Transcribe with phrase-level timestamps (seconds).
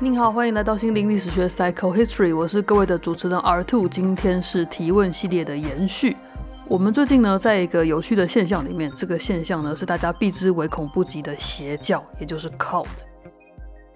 [0.00, 6.16] 您好，欢迎来到心灵历史学 Psycho History，我是各位的主持人 R Two，今天是提问系列的延续。
[6.66, 12.86] 我们最近呢，在一个有趣的现象里面，这个现象呢是大家避之唯恐不及的邪教，也就是 cult。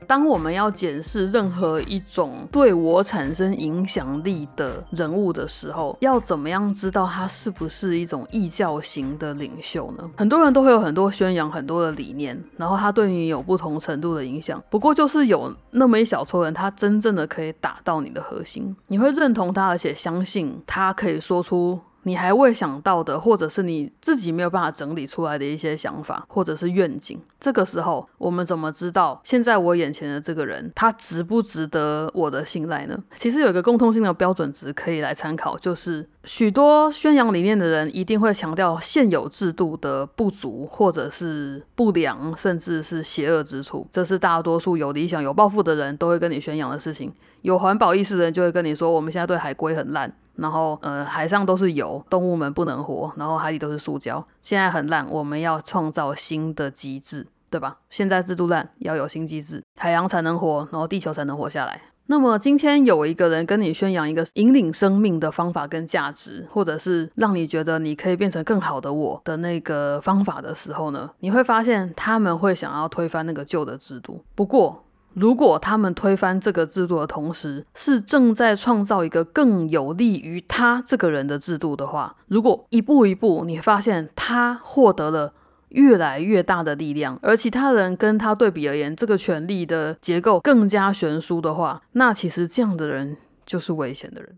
[0.07, 10.11] 当我们要检视任何一种对我产生影响力的人物的时候，要怎么样知道他是不是一种异教型的领袖呢？
[10.17, 14.63] 很多人都会有很多宣扬很多的理念，然后他对你有不同程度的影响。
[14.71, 21.79] 不过就是有那么一小撮人，他真正的可以打到你的核心，你会认同他，而且相信他可以说出。
[22.07, 32.97] 你还未想到的，或者是你自己没有办法整理出来的一些想法，或者是愿景，这个时候我们怎么知道现在我眼前的这个人他值不值得我的信赖呢？
[33.17, 43.85] 其实有一个共通性的标准值可以来参考，就是许多宣扬理念的人一定会强调现有制度的不足，或者是不良，甚至是邪恶之处。
[43.91, 47.13] 这是大多数有理想、有抱负的人都会跟你宣扬的事情。
[47.47, 50.13] 有环保意识的人就会跟你说，我们现在对海龟很烂。
[50.35, 57.79] 然后，呃，海上都是油，动物们不能活，然后海底都是塑胶，现在很烂，我们要创造新的机制，对吧？
[57.89, 61.81] 现在制度烂，要有新机制，海洋才能活，然后地球才能活下来。
[62.09, 74.23] 那么今天有一个人跟你宣扬一个引领生命的方法跟价值，或者是让你觉得你可以变成更好的我的那个方法的时候呢，你会发现他们会想要推翻那个旧的制度。
[74.35, 74.85] 不过，
[75.17, 85.33] 如果他们推翻这个制度的同时，是正在创造一个更有利于他这个人的制度的话，如果一步一步你发现他获得了
[85.71, 94.37] 越来越大的力量，而其他人跟他对比而言，这个权力的结构更加悬殊的话，那其实这样的人就是危险的人。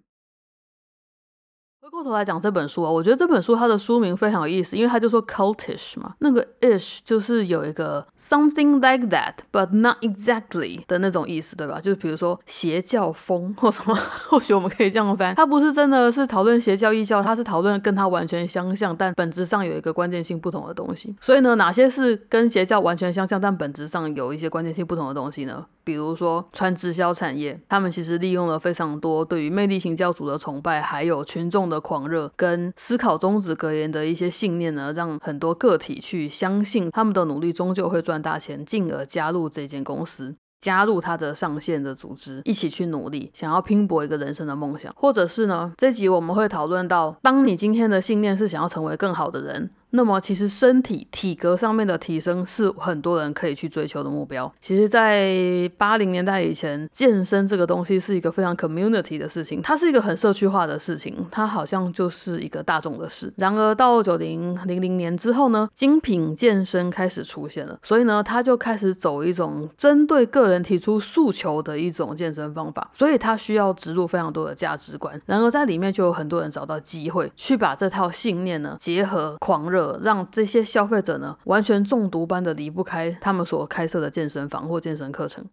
[1.89, 11.81] 回过头来讲这本书啊，我觉得这本书它的书名非常有意思，因为它就说 cultish 嘛，那个 ish 就是有一个 something like that but not exactly 的那种意思，对吧？
[11.81, 13.95] 就是比如说邪教风或什么，
[14.29, 21.17] 或许我们可以这样翻，它不是真的是讨论邪教异教，它是讨论跟它完全相像，但本质上有一个关键性不同的东西。
[21.23, 25.65] 所以呢，哪些是跟邪教完全相像，但本质上有一些关键性不同的东西呢？
[25.89, 44.93] 比如说穿直销产业，他们其实利用了非常多对于魅力型教主的崇拜，还有群众的狂热跟思考终止格言的一些信念呢，让很多个体去相信他们的努力终究会赚大钱，进而加入这间公司，加入他的上线的组织，一起去努力，想要拼搏一个人生的梦想。
[44.95, 49.71] 或者是呢，这集我们会讨论到，当你今天的信念是想要成为更好的人。
[49.91, 54.53] 那么其实身体体格上面的提升是很多人可以去追求的目标。
[54.61, 63.33] 其实，在八零年代以前，健身这个东西是一个非常 community 的事情，它是一个很社区化的事情，它好像就是一个大众的事。
[63.37, 75.19] 然而到九零零零年之后呢，精品健身开始出现了，所以呢，他就开始走一种针对个人提出诉求的一种健身方法，所以他需要植入非常多的价值观。
[75.25, 79.78] 然而在里面就有很多人找到机会去把这套信念呢结合狂热。
[80.03, 85.45] 让这些消费者呢，完全中毒般的离不开他们所开设的健身房或健身课程。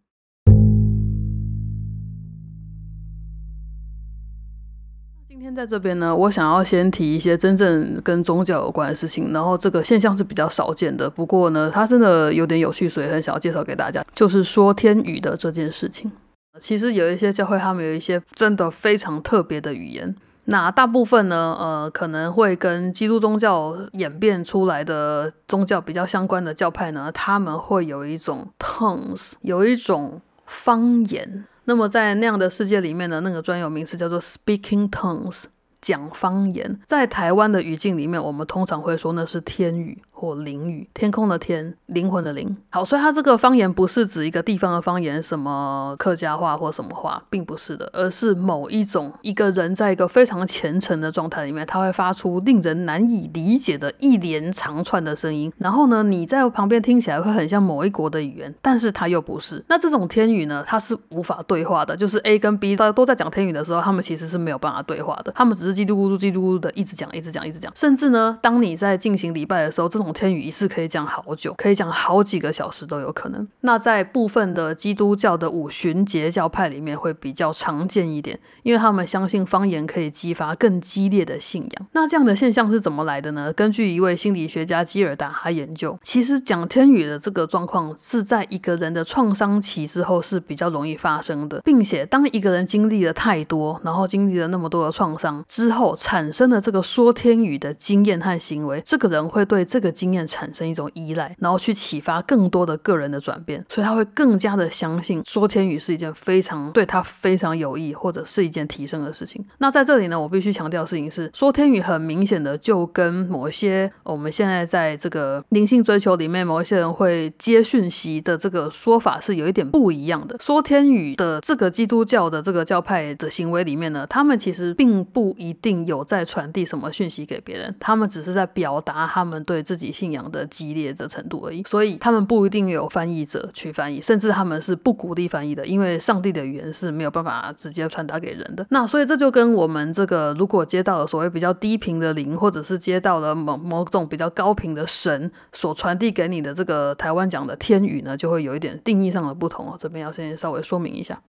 [5.28, 16.12] 今天在这边呢，我想要先提一些真正跟宗教有关的事情，然后这个现象是比较少见的，不过呢，它真的有点有趣，所以很想要介绍给大家，就是说天语的这件事情。
[16.59, 20.16] 其实有一些教会，他们有一些真的非常特别的语言。
[20.46, 31.46] 那大部分呢，呃，可能会跟基督宗教演变出来的宗教比较相关的教派呢，他们会有一种 tongues，有一种方言。
[31.64, 35.46] 那么在那样的世界里面呢，那个专有名词叫做 speaking tongues，
[35.82, 36.80] 讲方言。
[36.86, 40.00] 在台湾的语境里面，我们通常会说那是天语。
[40.16, 42.56] 或灵语，天空的天，灵魂的灵。
[42.70, 55.52] 好，所以它这个方言不是指一个地方的方言，什么客家话或什么话，并不是的，而是某一种一个人在一个非常虔诚的状态里面，他会发出令人难以理解的一连长串的声音。
[55.58, 59.64] 然后呢，你在旁边听起来会很像某一国的语言，但是它又不是。
[59.67, 61.96] 那这种天语呢，它是无法对话的。
[61.96, 65.32] 就是 A 跟 B 都都在讲天语的时候，他们其实是没有办法对话的。
[65.35, 67.72] 他们只是叽里咕噜、叽里咕噜的一直讲、一直讲、一直讲。
[67.76, 73.47] 甚至呢，当你在进行礼拜的时候，这种种天语一次可以讲好久，可以讲好几个小时都有可能。
[73.61, 81.87] 那在部分的基督教的五旬节教派里面会比较常见一点，因为他们相信方言可以激发更激烈的信仰。
[81.93, 83.52] 那这样的现象是怎么来的呢？
[83.53, 109.44] 根据一位心理学家基尔达他研究，其实讲天语的这个状况是在一个人的创伤期之后是比较容易发生的，并且当一个人经历了太多，然后经历了那么多的创伤之后，产生了这个说天语的经验和行为，这个人会对这个经验产生一种依赖，然后去启发更多的个人的转变，所以他会更加的相信说天语是一件非常对他非常有益，或者是一件提升的事情。
[109.59, 120.36] 那在这里呢，我必须强调的事情是，说天语很明显的就跟某些我们现在在这个灵性追求里面，某一些人会接讯息的这个说法是有一点不一样的。
[120.41, 131.64] 说天语的这个基督教的这个教派的行为里面呢，他们其实并不一定有在传递什么讯息给别人，他们只是在表达他们对自己信仰的激烈的程度而已。
[131.64, 138.66] 所以他们不一定有翻译者去翻译，甚至他们是不鼓励翻译的，因为上帝的语言是没有办法直接传达给人的。
[138.70, 149.76] 那所以这就跟我们这个如果接到了所谓比较低频的灵，或者是接到了某某种比较高频的神所传递给你的这个台湾讲的天语呢，就会有一点定义上的不同哦。
[149.79, 151.22] 这边要先稍微说明一下。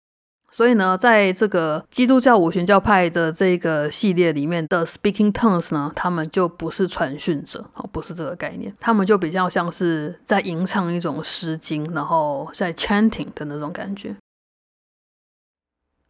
[0.56, 14.17] 所以呢，在这个基督教五旬教派的这个系列里面的 Speaking Tongues 呢，他们就不是传讯者，哦，不是这个概念，他们就比较像是在吟唱一种诗经，然后在 chanting 的那种感觉。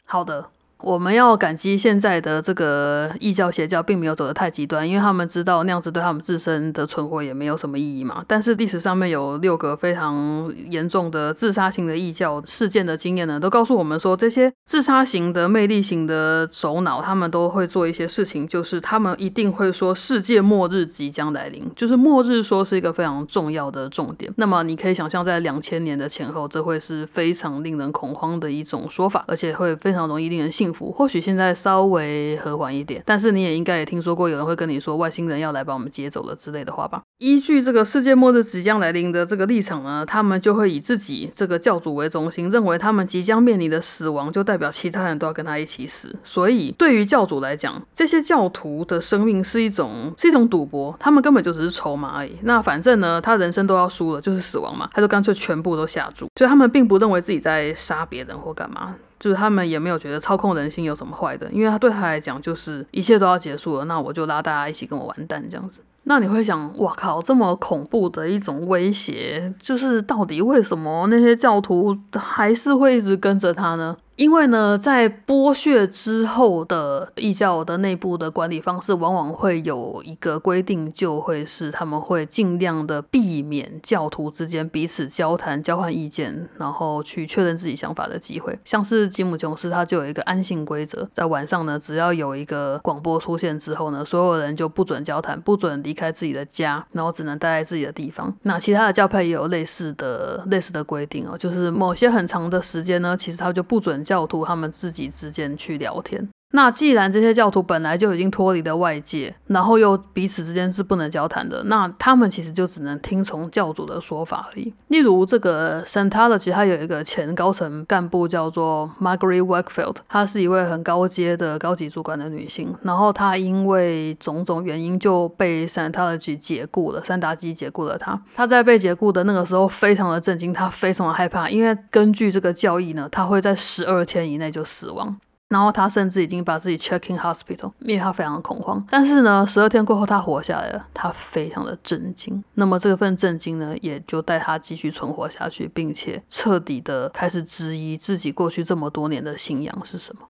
[0.04, 0.49] 好的。
[0.82, 8.23] 我们要感激现在的这个异教邪教，并没有走得太极端，因为他们知道那样子对他们自身的存活也没有什么意义嘛。
[8.28, 24.31] 但是历史上面有六个非常严重的自杀型的异教事件的经验呢，都告诉我们说，这些自杀型的魅力型的首脑，他们都会做一些事情，就是他们一定会说世界末日即将来临，就是末日说是一个非常重要的重点。
[24.37, 30.65] 那么你可以想象，在两千年的前后，这会是非常令人恐慌的一种说法，而且会非常容易令人信。
[30.66, 37.00] 幸福或许现在稍微和缓一点，但是你也应该也听说过有人会跟你说外星人要来把我们接走了之类的话吧？
[37.18, 46.12] 依据这个世界末日即将来临的这个立场呢，他们就会以自己这个教主为中心，认为他们即将面临的死亡就代表其他人都要跟他一起死。
[46.24, 52.32] 所以对于教主来讲，这些教徒的生命是一种是一种赌博，他们根本就只是筹码而已。
[52.42, 56.26] 那反正呢，他人生都要输了，就是死亡嘛，他就干脆全部都下注。
[56.34, 58.96] 所以他们并不认为自己在杀别人或干嘛。
[59.18, 65.80] 就是他们也没有觉得操控人心有什么坏的，因为他对他来讲就是一切都要结束了，那我就拉大家一起跟我完蛋这样子。
[66.08, 73.96] 那你会想，哇靠，这么恐怖的一种威胁，就是到底为什么那些教徒还是会一直跟着他呢？
[74.16, 88.58] 因为呢，在剥削之后的异教的内部的管理方式，往往会有一个规定，就会是他们会尽量的避免教徒之间彼此交谈、交换意见，然后去确认自己想法的机会。
[88.64, 98.34] 像是吉姆琼斯，他就有一个安信规则，在晚上呢，只要有一个广播出现之后呢，所有人就不准交谈，不准离开自己的家，然后只能待在自己的地方。
[98.44, 104.06] 那其他的教派也有类似的类似的规定哦，就是某些很长的时间呢，其实他就不准。
[104.06, 106.29] 教徒他们自己之间去聊天。
[106.52, 114.72] 那既然这些教徒本来就已经脱离了外界，然后又彼此之间是不能交谈的，那他们其实就只能听从教主的说法而已。
[114.88, 122.75] 例如，这个 Santology，他有一个前高层干部叫做 Margaret Wakefield，她是一位很高阶的高级主管的女性。
[122.82, 128.19] 然后她因为种种原因就被 Santology 解雇了，三达基解雇了她。
[128.34, 135.18] 她在被解雇的那个时候非常的震惊，她非常的害怕，因为根据这个教义呢，她会在十二天以内就死亡。
[135.49, 138.85] 然后他甚至已经把自己 check in hospital，因为他非常的恐慌。
[138.91, 142.43] 但是呢，十二天过后他活下来了，他非常的震惊。
[142.55, 150.23] 那么这份震惊呢，也就带他继续存活下去，并且彻底的开始质疑自己过去这么多年的信仰是什么。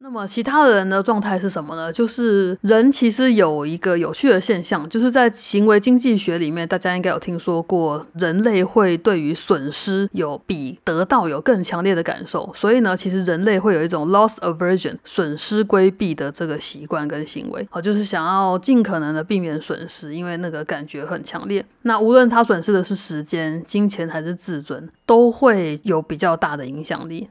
[0.00, 1.90] 那么其他的人的状态是什么呢？
[1.90, 12.52] 就是人其实有一个有趣的现象，就是在行为经济学里面，大家应该有听说过，人类会对于损失有比得到有更强烈的感受。
[12.54, 21.64] 所以呢，其实人类会有一种 loss aversion 损失规避的这个习惯跟行为，好，就是想要尽可能的避免损失，因为那个感觉很强烈。
[21.82, 27.30] 那无论他损失的是时间、金钱还是自尊，都会有比较大的影响力。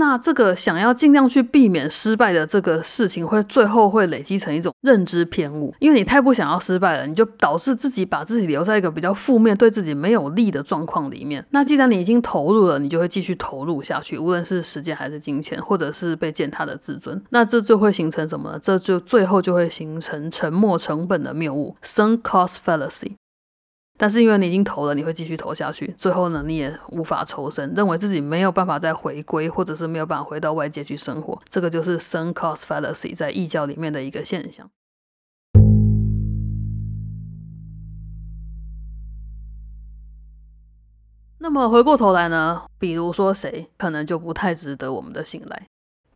[0.00, 11.44] 那这个想要尽量去避免失败的这个事情，会最后会累积成一种认知偏误，因为你太不想要失败了，你就导致自己把自己留在一个比较负面、对自己没有利的状况里面。
[11.50, 17.22] 那既然你已经投入了，你就会继续投入下去，无论是时间还是金钱，或者是被践踏的自尊。
[17.28, 18.58] 那这就会形成什么呢？
[18.58, 23.12] 这就最后就会形成沉没成本的谬误 （sunk cost fallacy）。
[24.02, 34.70] 但是因为你已经投了，你会继续投下去，最后呢，你也无法抽身，认为自己没有办法再回归，或者是没有办法回到外界去生活，这个就是 s u n cost fallacy 在异教里面的一个现象。
[41.36, 45.66] 那么回过头来呢，比如说谁可能就不太值得我们的信赖，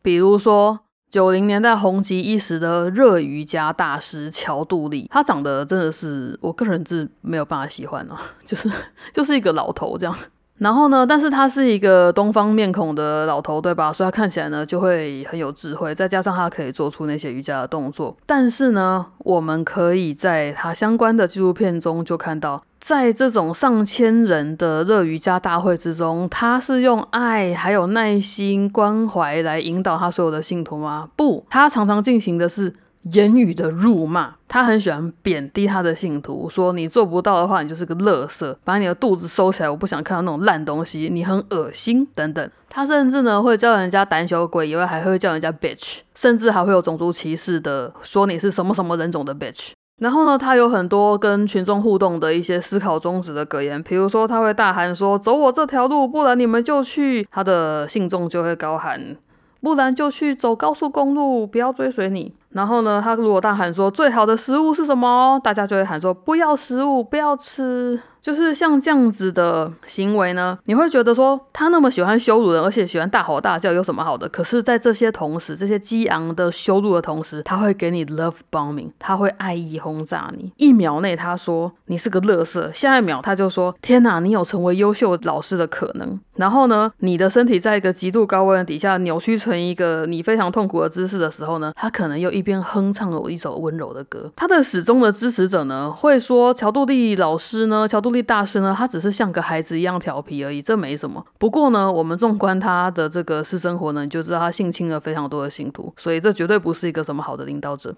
[0.01, 0.81] 比如说。
[1.15, 8.69] 九零年代红极一时的热瑜伽大师乔杜丽，他长得真的是我个人是没有办法喜欢啊， 就是
[9.13, 10.19] 就是一个老头这样。
[10.59, 13.93] 然后呢，但是他是一个东方面孔的老头，对吧？
[13.93, 18.17] 所以他看起来呢就会很有智慧，再加上他可以做出那些瑜伽的动作。
[18.25, 22.63] 但是呢，我们可以在他相关的纪录片中就看到。
[22.79, 31.09] 在这种上千人的热瑜伽大会之中，他是用爱、还有耐心、关怀来引导他所有的信徒吗？
[31.17, 32.75] 不，他常常进行的是
[33.13, 34.35] 言语的辱骂。
[34.49, 42.51] 他很喜欢贬低他的信徒，说你做不到的话，你就是个垃圾，把你的肚子收起来，我不想看到那种烂东西，你很恶心等等。
[42.69, 49.71] 他甚至呢会叫人家胆小鬼，以外还会叫人家 bitch，甚至还会有种族歧视的，说你是什么什么人种的 bitch。
[50.01, 59.17] 然后呢，他有很多跟群众互动的一些思考宗旨的格言，比如说他会大喊说：“走我这条路，不然你们就去。”他的信众就会高喊
[59.65, 74.27] ：“不然就去走高速公路，不要追随你。”然后呢，他如果大喊说：“最好的食物是什么？”大家就会喊说：“不要食物，不要吃。”就是像这样子的行为呢，你会觉得说他那么喜欢羞辱人，而且喜欢大吼大叫，有什么好的？
[74.31, 80.51] 可是，在这些同时，这些激昂的羞辱的同时，他会给你 love bombing，他会爱意轰炸你。
[80.57, 86.19] 一秒内他说你是个乐色，下一秒他就说天哪，你有成为优秀老师的可能。
[86.37, 94.33] 然后呢，你的身体在一个极度高温底下扭曲成一个你非常痛苦的姿势的时候呢，他可能又一边哼唱了一首温柔的歌。
[94.35, 98.14] 他的始终的支持者呢，会说乔杜丽老师呢，乔杜。
[98.23, 101.25] 大师呢，他只是像个孩子一样调皮而已，这没什么。
[101.39, 107.95] 不过呢，我们纵观他的这个私生活呢，你就知道他性侵了非常多的信徒，所以这绝对不是一个什么好的领导者。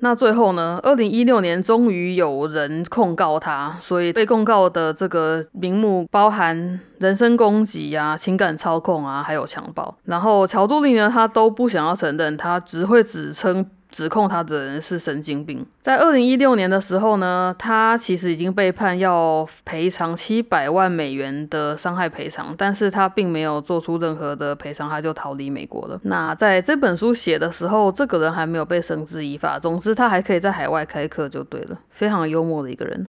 [0.00, 9.96] 那最后呢，二零一六年终于有人控告他，所以被控告的这个名目包含人身攻击啊、情感操控啊，还有强暴。
[10.04, 13.64] 然后乔杜丽呢，他都不想要承认，他只会指称。
[13.92, 15.64] 指控他的人是神经病。
[15.82, 26.00] 在二零一六年的时候呢，他其实已经被判要赔偿七百万美元的伤害赔偿，但是他并没有做出任何的赔偿，他就逃离美国了。
[26.04, 29.58] 那在这本书写的时候，这个人还没有被绳之以法。
[29.58, 33.06] 总之，他还可以在海外开课就对了，非常幽默的一个人。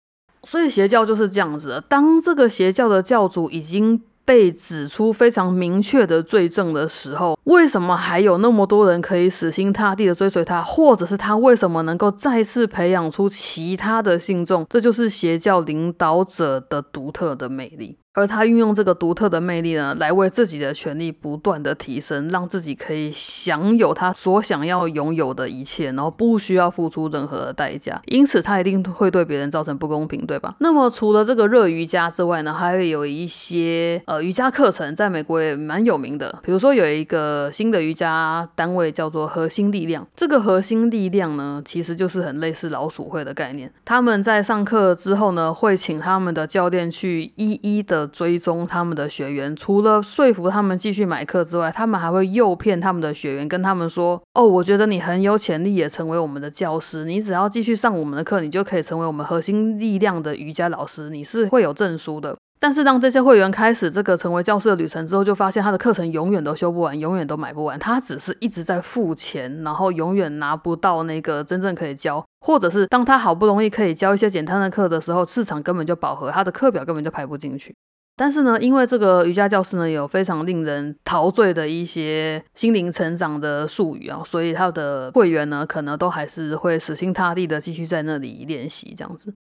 [0.44, 4.00] 所以邪教就是这样子，当这个邪教的教主已经。
[4.28, 14.66] 被指出非常明确的罪证的时候，为什么还有那么多人可以死心塌地的追随他，或者是他为什么能够再次培养出其他的信众？
[14.68, 17.96] 这就是邪教领导者的独特的魅力。
[18.18, 28.02] 而他运用这个独特的魅力呢，来为自己的权利不断的提升，让自己可以享有他所想要拥有的一切，然后不需要付出任何的代价。
[28.06, 30.56] 因此，他一定会对别人造成不公平，对吧？
[30.58, 36.40] 那么，除了这个热瑜伽之外呢，还会有一些呃瑜伽课程，在美国也蛮有名的。
[36.42, 40.04] 比如说，有一个新的瑜伽单位叫做核心力量。
[40.16, 43.72] 这个核心力量呢，其实就是很类似老鼠会的概念。
[43.84, 48.07] 他们在上课之后呢，会请他们的教练去一一的。
[48.08, 57.04] 追踪他们的学员，除了说服他们继续买课之外，他们还会诱骗他们的学员，跟他们说：“哦，我觉得你很有潜力，也成为我们的教师。
[57.04, 61.10] 你只要继续上我们的课，你就可以成为我们核心力量的瑜伽老师。
[61.10, 67.78] 你是会有证书的。”但是当这些会员开始这个成为教师的旅程之后，就发现他的课程永远都修不完，永远都买不完。
[67.78, 77.72] 他只是一直在付钱，然后永远拿不到那个真正可以教，或者是当他好不容易可以教一些简单的课的时候，市场根本就饱和，他的课表根本就排不进去。
[78.18, 89.32] 但是呢，因为这个瑜伽教室呢有非常令人陶醉的一些心灵成长的术语啊，所以他的会员呢可能都还是会死心塌地的继续在那里练习这样子。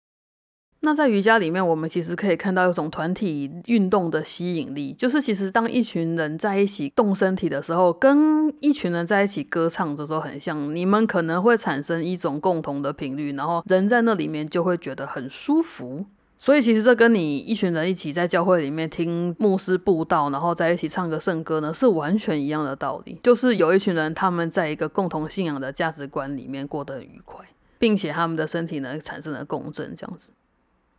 [0.81, 16.05] 那在瑜伽里面，我们其实可以看到一种团体运动的吸引力，就是其实当一群人在一起动身体的时候，跟一群人在一起歌唱的时候很像，你们可能会产生一种共同的频率，然后人在那里面就会觉得很舒服。
[16.39, 23.19] 所以其实这跟你一群人一起在教会里面听牧师布道，然后在一起唱个圣歌呢，是完全一样的道理。
[23.23, 27.43] 就是有一群人他们在一个共同信仰的价值观里面过得很愉快，
[27.79, 30.29] 并且他们的身体呢产生了共振，这样子。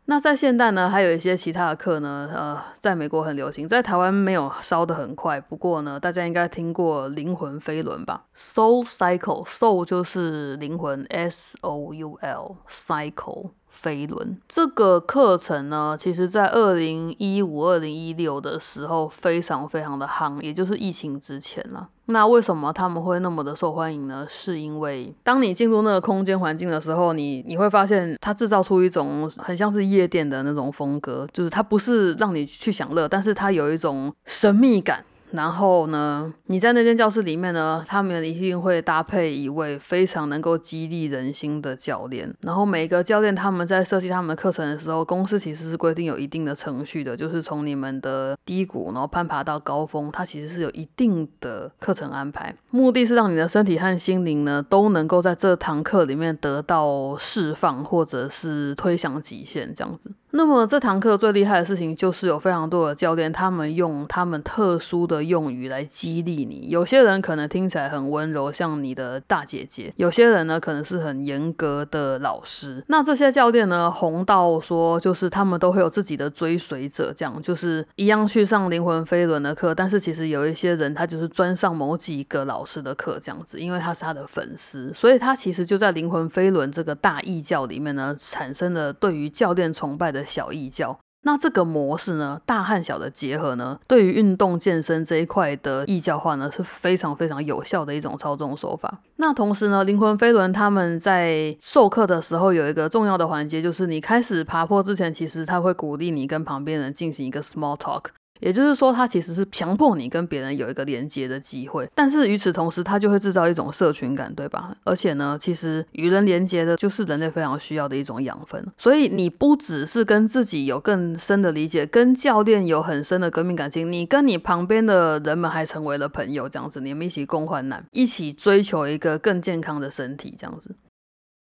[0.07, 5.39] 那在现代呢，还有一些其他的课呢，呃，在美国很流行，在台湾没有烧得很快。
[5.39, 13.51] 不过呢，大家应该听过灵魂飞轮吧？Soul Cycle，Soul 就是灵魂，S O U L，Cycle。
[13.81, 21.89] 飞轮这个课程呢，其实在二零一五、二零一六的时候非常非常的夯，也就是疫情之前了。
[22.07, 24.27] 那为什么他们会那么的受欢迎呢？
[24.29, 35.05] 是因为当你进入那个空间环境的时候，你你会发现它制造出一种很像是夜店的那种风格，就是它不是让你去享乐，但是它有一种神秘感。
[35.31, 42.35] 然后呢，你在那间教室里面呢，他们一定会搭配一位非常能够激励人心的教练。
[42.41, 60.11] 然后每个教练他们在设计他们的课程的时候，公司其实是规定有一定的程序的，就是从你们的低谷，然后攀爬到高峰，它其实是有一定的课程安排，目的是让你的身体和心灵呢都能够在这堂课里面得到释放，或者是推向极限这样子。
[60.33, 66.69] 那么这堂课最厉害的事情就是有非常多的教练，他们用他们特殊的用语来激励你。
[66.69, 72.85] 有些人可能听起来很温柔，像你的大姐姐；有些人呢可能是很严格的老师。
[72.89, 79.75] 那这些教练呢红到说，就是他们都会有自己的追随者，这样就是一样去上灵魂飞轮的课。
[79.75, 90.18] 但是其实有一些人他就是专上某几个老师的课，这样子，因为他是他的粉丝，所以他其实就在灵魂飞轮这个大异教里面呢，产生了对于教练崇拜的。
[90.19, 98.99] 的小异教，那这个模式呢，大和小的结合呢，对于运动健身这一块的异教化呢，是非常非常有效的一种操纵手法。
[99.17, 108.05] 那同时呢，灵魂飞轮他们在授课的时候有一个重要的环节，就是你开始爬坡之前，其实他会鼓励你跟旁边人进行一个 small talk。
[108.41, 114.77] 也就是说，它其实是强迫你跟别人有一个连接的机会，但是与此同时，它就会制造一种社群感，对吧？
[114.85, 118.65] 而且呢，其实与人连接的就是人类非常需要的一种养分。
[118.77, 130.75] 所以你不只是跟自己有更深的理解，跟教练有很深的革命感情，你跟你旁边的人们还成为了朋友，这样子，你们一起共患难，一起追求一个更健康的身体，这样子。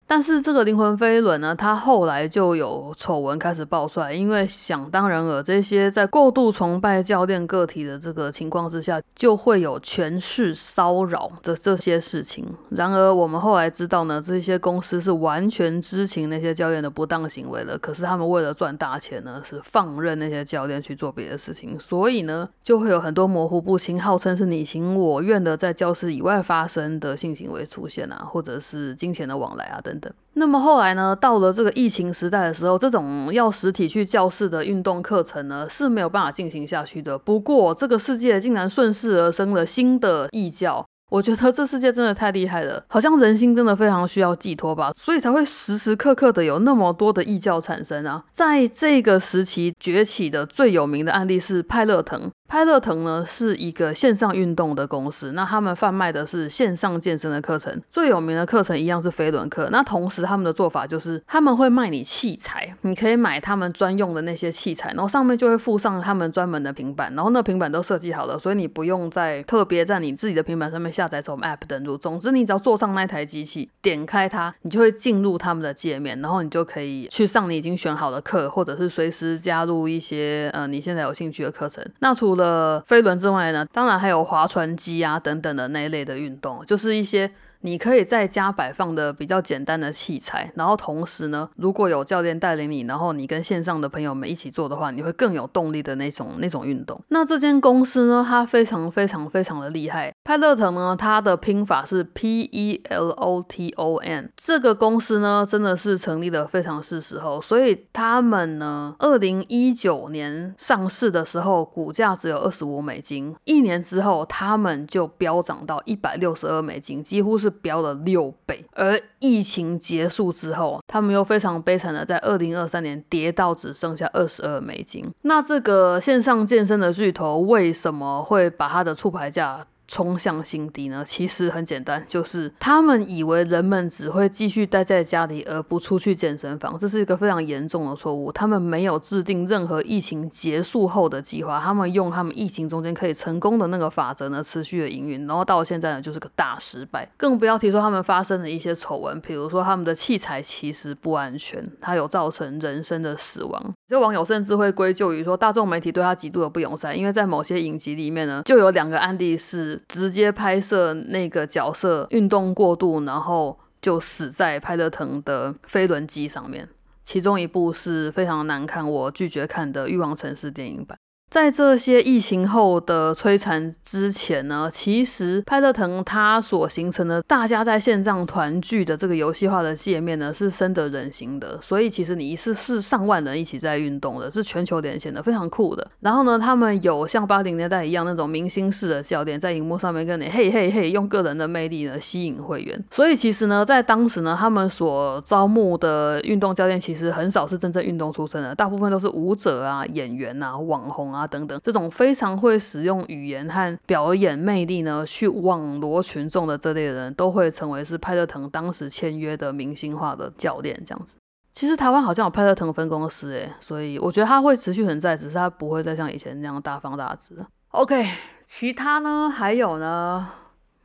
[0.09, 12.43] 但是这个灵魂飞轮呢，它后来就有丑闻开始爆出来，因为想当然尔，这些在过度崇拜教练个体的这个情况之下，就会有权势骚扰的这些事情。
[12.69, 29.98] 然而我们后来知道呢，这些公司是完全知情那些教练的不当行为的，可是他们为了赚大钱呢，是放任那些教练去做别的事情，所以呢，就会有很多模糊不清、号称是你情我愿的在教室以外发生的性行为出现啊，或者是金钱的往来啊等。
[30.33, 31.15] 那么后来呢？
[31.15, 37.17] 到了这个疫情时代的时候，这种要实体去教室的运动课程呢是没有办法进行下去的。
[37.17, 48.23] 不过这个世界竟然顺势而生了新的异教，我觉得这世界真的太厉害了，好像人心真的非常需要寄托吧，所以才会时时刻刻的有那么多的异教产生啊。
[48.31, 52.29] 在这个时期崛起的最有名的案例是派乐腾。
[52.49, 59.69] 派乐腾呢是一个线上运动的公司，那他们贩卖的是线上健身的课程，最有名的课程一样是飞轮课。
[59.71, 71.95] 那同时他们的做法就是他们会卖你器材，你可以买他们专用的那些器材，然后上面就会附上他们专门的平板，然后那平板都设计好了，所以你不用再特别在你自己的平板上面下载什么 app 登录。
[71.95, 81.85] 总之你只要坐上那台机器，点开它，你就会进入他们的界面，然后你就可以去上你已经选好的课，或者是随时加入一些呃你现在有兴趣的课程。
[81.99, 82.38] 那除了
[82.87, 87.31] 飞轮之外呢，当然还有划船机啊等等的那一类的运动，就是一些。
[87.61, 97.01] 你可以在家摆放的比较简单的器材，然后同时呢，如果有教练带领你，然后你跟线上的朋友们一起做的话，你会更有动力的那种那种运动。
[97.09, 100.13] 那这间公司呢，它非常非常非常的厉害。
[100.23, 104.31] 派乐腾呢，它的拼法是 P E L O T O N。
[104.37, 117.48] 这个公司呢，真的是成立的非常是时候，所以他们呢，二零一九年上市的时候，股价只有二十五美金，一年之后，他们就飙涨到一百六十二美金，几乎是。
[117.49, 125.09] 飙了六倍，而疫情结束之后，他们又非常悲惨的在二零二三年跌到只剩下二十二美金。
[125.23, 129.65] 那这个线上健身的巨头为什么会把它的促牌价？
[129.89, 131.03] 冲向心底呢？
[131.03, 138.31] 其实很简单，就是他们以为人们只会继续待在家里而不出去健身房，这是一个非常严重的错误。
[138.31, 147.09] 他们没有制定任何疫情结束后的计划，他们用他们疫情中间可以成功的那个法则呢，持续的营运，然后到现在呢，就是个大失败。
[147.17, 153.73] 更不要提说他们发生的一些丑闻，比如说他们的器材其实不安全，它有造成人身的死亡。
[153.87, 166.67] 有网友甚至会归咎于说大众媒体对他极度的不友善，因为在某些影集里面呢，就有两个案例是直接拍摄那个角色运动过度，然后就死在拍得疼的飞轮机上面。
[167.03, 170.97] 其中一部是非常难看，我拒绝看的《欲望城市》电影版。
[171.29, 181.61] 在这些疫情后的摧残之前呢，其实派乐腾它所形成的大家在线上团聚的这个游戏化的界面呢，是深得人心的。
[181.61, 185.87] 所以其实你一次是上万人一起在运动的，是全球连线的，非常酷的。
[185.99, 192.83] 然后呢，他们有像八零年代一样那种明星式的教练，在荧幕上面跟你嘿嘿嘿，用个人的魅力呢吸引会员。
[192.89, 201.18] 所以其实呢，在当时呢，他们所招募的运动教练其实很少是真正运动出身的，大部分都是舞者啊、演员啊、网红啊。
[201.19, 211.15] 啊，等等，这种非常会使用语言和表演魅力呢，去网罗群众的这类人都会成为是派特腾当时签约的明星化的教练这样子。
[211.51, 217.45] 其实台湾好像有派特腾分公司诶，所以我觉得他会持续存在，只是他不会再像以前那样大放大资。
[217.69, 218.07] OK，
[218.47, 220.29] 其他呢还有呢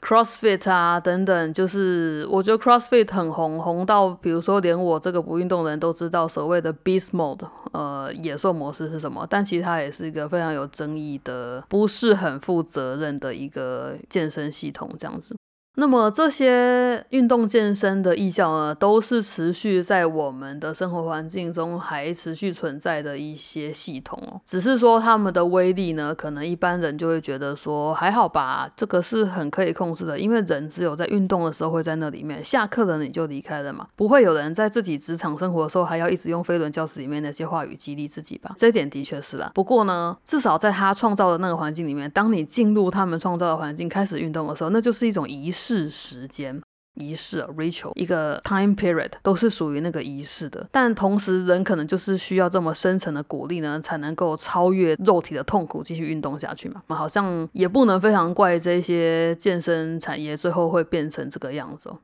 [0.05, 9.27] ？CrossFit 啊，等等，就是我觉得 CrossFit 很红，红到比如说连我这个不运动的人都知道所谓的 Beast Mode，呃，野兽模式是什么。
[9.31, 15.35] 但其实它也是一个非常有争议的，不是很负责任的一个健身系统，这样子。
[15.76, 24.40] 那么这些运动健身的艺教呢，都是持续在我们的生活环境中还持续存在的一些系统哦。
[24.46, 38.54] 只是说他们的威力呢，可能一般人就会觉得说还好吧，这个是很可以控制的，因为人只有在运动的时候会在那里面，下课了你就离开了嘛，不会有人在自己职场生活的时候还要一直用飞轮教室里面那些话语激励自己吧？
[38.56, 39.50] 这点的确是啦。
[39.52, 45.63] 不过呢，至少在他创造的那个环境里面，当你进入他们创造的环境开始运动的时候，那就是一种仪式。
[45.66, 46.61] 是时间
[46.96, 56.83] 仪式，Rachel，一个 time period 都是属于那个仪式的，但同时人可能就是需要这么深层的鼓励呢，才能够超越肉体的痛苦，继续运动下去嘛。
[56.88, 61.98] 好像也不能非常怪这些健身产业最后会变成这个样子哦。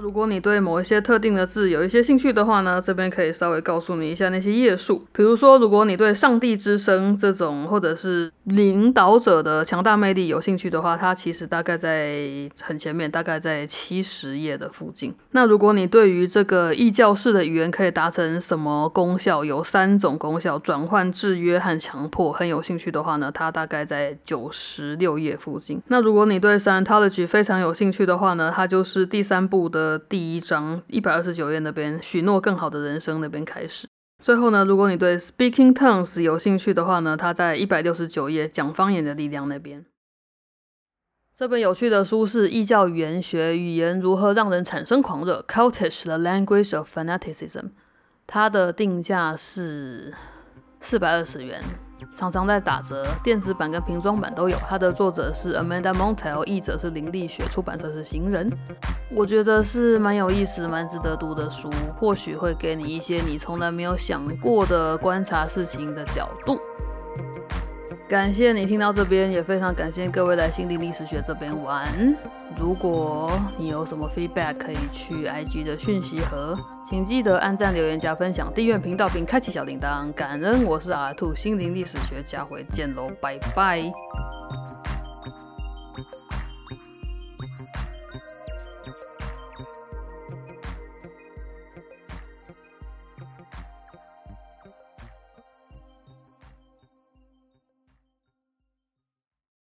[0.00, 5.04] 如果你对某一些特定的字有一些兴趣的话呢，这边可以稍微告诉你一下那些页数。
[5.12, 12.28] 比如说，如果你对上帝之声这种或者是领导者的强大魅力有兴趣的话，它其实大概在
[12.60, 15.12] 很前面，大概在七十页的附近。
[15.32, 25.80] 那如果你对于这个异教式的语言可以达成什么功效，有三种功效：转换、制约和强迫，很有兴趣的话呢，它大概在九十六页附近。
[25.88, 29.87] 那如果你对 Scientology 非常有兴趣的话呢，它就是第三部的。
[29.96, 33.86] 第一章一百二十九页那边，许诺更好的人生那边开始。
[34.20, 39.86] 最后呢，如果你对 Speaking Tongues 有兴趣的话呢，它在一百六十九页讲方言的力量那边。
[41.36, 47.70] 这本有趣的书是《异教语言学：语言如何让人产生狂热》（Cultish the Language of Fanaticism），
[48.26, 50.12] 它的定价是
[50.80, 51.62] 四百二十元。
[52.14, 54.56] 常常在打折，电子版跟瓶装版都有。
[54.68, 58.50] 它的作者是 Amanda Montel，译者是林立雪，出版社是行人。
[59.10, 66.58] 我觉得是蛮有意思、蛮值得读的书，或许会给你一些你从来没有想过的观察事情的角度。
[68.08, 71.86] 感谢你听到这边，也非常感谢各位来心灵历史学这边玩。
[72.58, 76.56] 如果你有什么 feedback，可以去 IG 的讯息盒，
[76.88, 80.10] 请记得按赞、留言、加分享、订阅频道并开启小铃铛。
[80.14, 83.92] 感恩，我是阿兔，心灵历史学，家回见喽，拜拜。